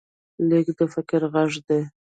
لیک 0.49 0.67
د 0.77 0.79
فکر 0.93 1.21
غږ 1.33 1.51
دی. 1.67 1.81